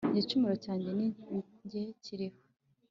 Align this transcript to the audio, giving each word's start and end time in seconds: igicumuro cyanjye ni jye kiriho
igicumuro 0.11 0.55
cyanjye 0.63 0.89
ni 0.97 1.07
jye 1.69 1.83
kiriho 2.03 2.39